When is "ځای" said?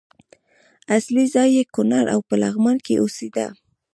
1.33-1.49